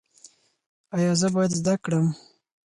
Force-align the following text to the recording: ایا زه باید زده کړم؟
ایا 0.97 1.11
زه 1.21 1.27
باید 1.35 1.51
زده 1.59 1.73
کړم؟ 1.83 2.07